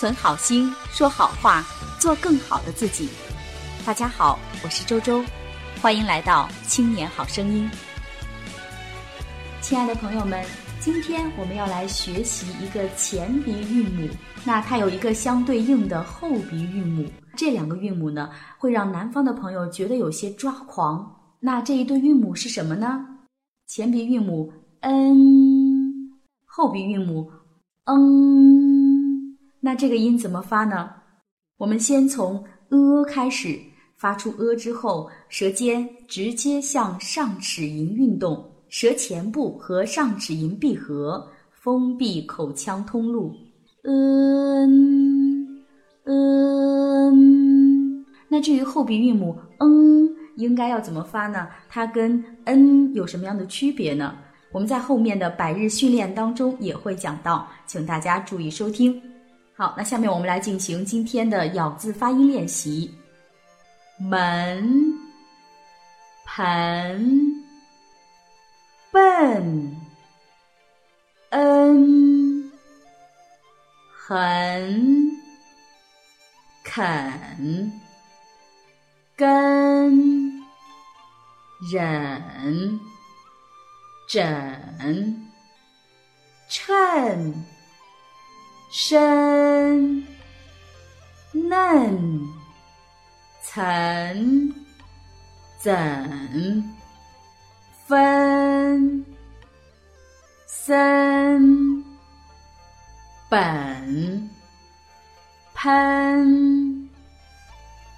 [0.00, 1.62] 存好心，说好话，
[1.98, 3.10] 做更好的自己。
[3.84, 5.22] 大家好，我是周周，
[5.82, 7.68] 欢迎来到青年好声音。
[9.60, 10.42] 亲爱的朋友们，
[10.80, 14.08] 今天我们要来学习一个前鼻韵母，
[14.42, 17.06] 那它有一个相对应的后鼻韵母。
[17.36, 21.14] 这两个韵母呢，会让南方的朋友觉得有些抓狂。
[21.40, 23.04] 那这一对韵母是什么呢？
[23.66, 26.10] 前鼻韵母 n，
[26.46, 27.30] 后鼻韵母
[27.84, 28.69] ng。
[29.62, 30.90] 那这个音怎么发呢？
[31.58, 33.58] 我们先从 a 开始，
[33.98, 43.34] 发出 a 之后，舌尖直接向上齿龈运动，舌前部和上齿龈闭合，封闭口腔通路。
[43.82, 45.62] n
[46.04, 48.06] n。
[48.28, 51.48] 那至于后鼻韵母 n 应该要怎么发呢？
[51.68, 54.16] 它跟 n 有什么样的区别呢？
[54.52, 58.98] 我们在后面的百日训练当中也会讲到，请大家注意收听。
[59.60, 62.94] 好，那下面我们来进行今天的咬字发音练习。
[63.98, 64.94] 门、
[66.24, 67.44] 盆、
[68.90, 69.76] 笨、
[71.28, 72.50] 恩、
[73.92, 75.10] 痕、
[76.64, 77.70] 肯、
[79.14, 80.42] 根、
[81.70, 82.80] 忍、
[84.08, 85.28] 枕、
[86.48, 87.44] 称。
[88.70, 90.06] 深
[91.32, 92.20] 嫩
[93.42, 94.54] 层
[95.58, 95.74] 怎
[97.88, 99.04] 分
[100.46, 101.84] 森
[103.28, 104.30] 本
[105.52, 106.88] 喷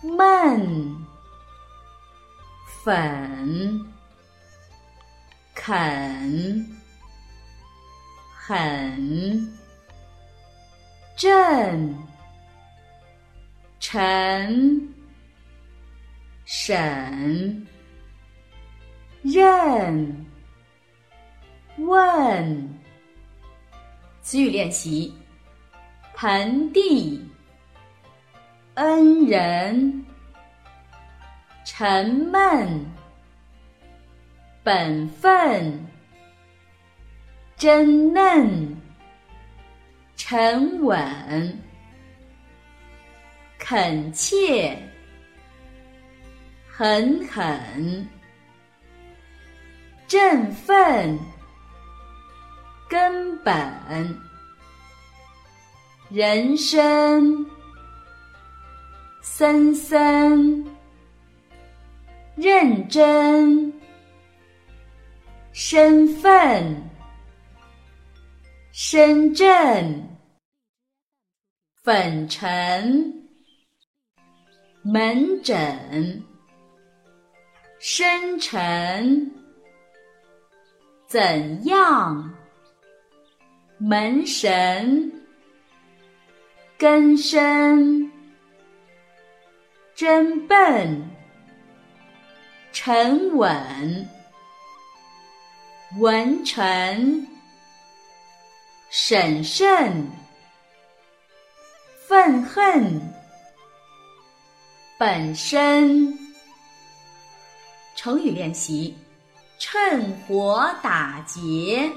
[0.03, 0.97] 闷
[2.83, 3.87] 粉
[5.55, 6.67] 肯
[8.35, 9.62] 狠。
[11.23, 11.97] 朕、
[13.79, 14.93] 臣、
[16.45, 17.65] 审、
[19.23, 20.27] 任、
[21.77, 22.81] 问。
[24.21, 25.15] 词语练习：
[26.17, 27.25] 盆地、
[28.75, 30.05] 恩人、
[31.65, 32.85] 沉闷、
[34.65, 35.87] 本分、
[37.57, 38.82] 真嫩。
[40.33, 41.59] 沉稳、
[43.59, 44.75] 恳切、
[46.67, 48.09] 狠狠、
[50.09, 51.19] 振奋、
[52.89, 53.55] 根本、
[56.09, 57.47] 人生、
[59.21, 60.65] 森森、
[62.37, 63.71] 认真、
[65.53, 66.91] 身份、
[68.73, 70.12] 深圳。
[71.85, 73.29] 粉尘、
[74.83, 76.23] 门诊、
[77.81, 79.29] 深沉、
[81.09, 82.33] 怎样、
[83.79, 85.11] 门神、
[86.79, 88.13] 根深、
[89.97, 91.11] 真笨、
[92.71, 94.09] 沉稳、
[95.99, 97.27] 文臣、
[98.89, 100.22] 审慎。
[102.13, 103.01] 愤恨，
[104.99, 106.13] 本身。
[107.97, 108.95] 成语练习：
[109.59, 111.91] 趁火打劫。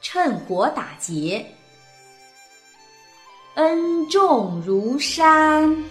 [0.00, 1.44] 趁火打劫。
[3.56, 5.84] 恩重如山。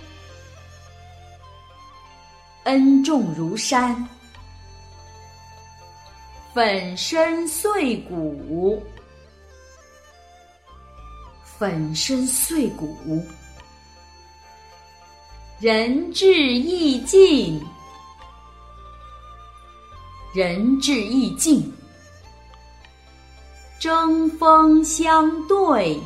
[2.64, 3.96] 恩重如山。
[6.52, 8.84] 粉身碎骨。
[11.58, 13.24] 粉身碎骨，
[15.60, 17.62] 仁至义尽，
[20.34, 21.72] 仁至义尽，
[23.80, 25.98] 针锋相对，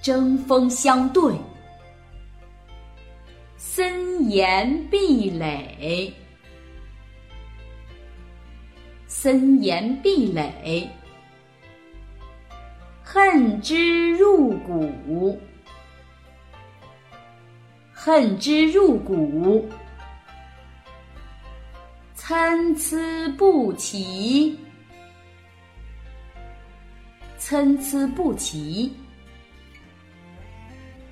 [0.00, 1.34] 针锋相对，
[3.56, 6.12] 森严壁垒，
[9.08, 10.88] 森严壁垒。
[13.10, 15.40] 恨之入骨，
[17.90, 19.64] 恨之入骨；
[22.14, 22.98] 参差
[23.38, 24.54] 不齐，
[27.38, 28.90] 参差不齐；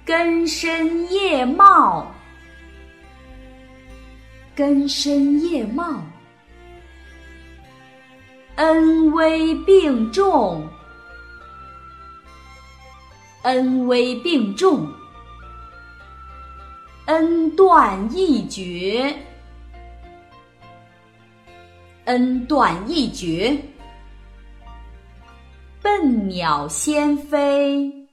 [0.05, 2.07] 根深叶茂，
[4.55, 6.03] 根深叶茂；
[8.57, 10.63] 恩威并重。
[13.47, 14.93] 恩威并重，
[17.07, 19.17] 恩断义绝，
[22.07, 23.57] 恩断义绝。
[25.81, 28.09] 笨鸟先飞，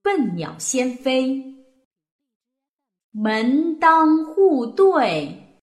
[0.00, 1.42] 笨鸟先飞。
[3.10, 5.58] 门当户对，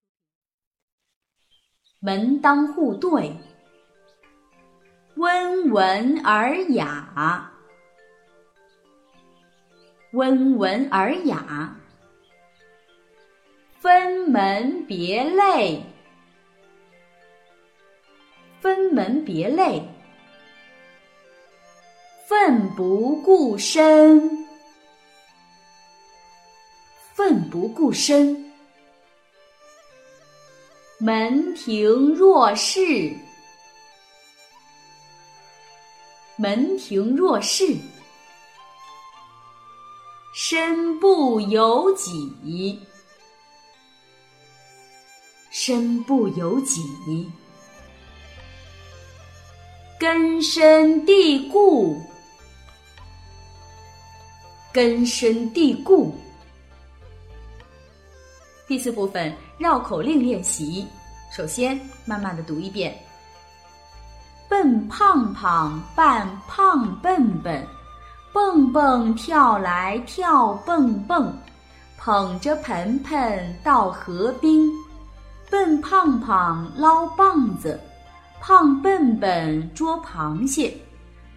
[2.01, 3.33] 门当户对。
[5.15, 7.49] 温文尔雅，
[10.11, 11.73] 温文尔雅；
[13.79, 15.81] 分门别类，
[18.59, 19.81] 分门别类；
[22.27, 24.45] 奋不顾身，
[27.13, 28.35] 奋不顾身；
[30.99, 33.15] 门庭若市。
[36.37, 37.77] 门庭若市，
[40.33, 42.77] 身不由己，
[45.49, 46.81] 身不由己，
[49.97, 52.01] 根深蒂固，
[54.73, 56.13] 根深蒂固。
[58.67, 60.85] 第四部分绕口令练习，
[61.31, 63.04] 首先慢慢的读一遍。
[64.47, 67.65] 笨胖胖扮胖笨笨，
[68.31, 71.33] 蹦蹦跳来跳蹦蹦，
[71.97, 74.59] 捧着盆盆到河边。
[75.49, 77.79] 笨胖胖捞棒子，
[78.41, 80.75] 胖笨笨捉螃蟹。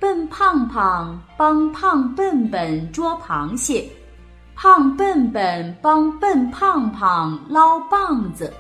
[0.01, 3.91] 笨胖胖帮胖笨笨捉螃蟹，
[4.55, 8.53] 胖笨笨帮笨胖胖捞棒子。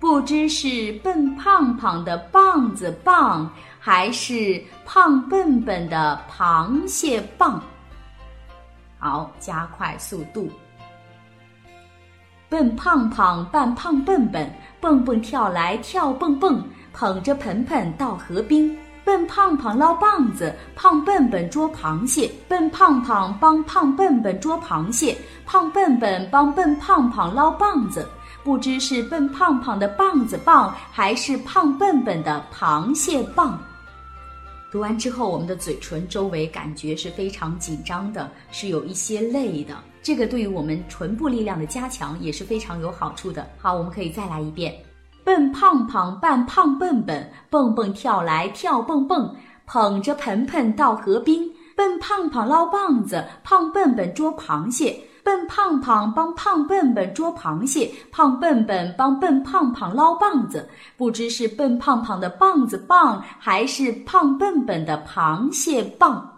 [0.00, 3.48] 不知是笨胖胖的棒子棒，
[3.84, 7.60] 还是胖笨笨的螃蟹棒。
[8.96, 10.48] 好，加快速度。
[12.48, 14.48] 笨胖胖扮胖笨笨，
[14.80, 16.62] 蹦蹦跳来跳蹦蹦，
[16.92, 18.70] 捧着盆盆到河边。
[19.04, 22.30] 笨胖胖捞棒子，胖笨笨捉螃蟹。
[22.46, 28.08] 笨胖胖帮胖笨笨捉螃蟹，胖笨笨帮笨胖胖捞棒子。
[28.44, 33.58] 不知是笨胖胖的棒子棒，还是胖笨笨的螃蟹棒。
[34.72, 39.76] 读完之后，我们的嘴唇周围感觉是非常紧张的，是有一些累的。
[40.02, 43.46] 这个对于我们唇部力量的加强也是非常有好处的。
[43.58, 44.74] 好，我们可以再来一遍。
[45.22, 49.30] 笨胖胖扮胖笨笨，蹦蹦跳来跳蹦蹦，
[49.66, 51.38] 捧着盆盆到河边。
[51.76, 54.98] 笨胖胖捞棒子，胖笨笨捉螃蟹。
[55.24, 60.68] 笨胖胖帮胖笨笨捉螃蟹，胖笨笨帮笨胖胖捞棒子。
[60.96, 66.28] 不知是笨胖胖的棒子棒，还是胖笨笨的螃蟹棒。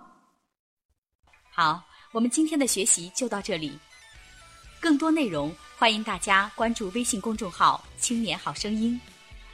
[1.53, 1.83] 好，
[2.13, 3.79] 我们今天的学习就到这里。
[4.81, 5.53] 更多内容。
[5.77, 8.99] 欢迎大家关注微信公众号“青年好声音”，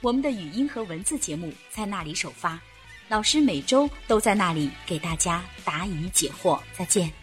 [0.01, 2.59] 我们的语音和文字节目在那里首发，
[3.09, 6.59] 老师每周都在那里给大家答疑解惑。
[6.77, 7.20] 再见。